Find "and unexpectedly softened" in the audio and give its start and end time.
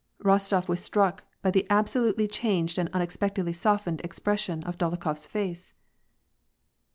2.79-4.01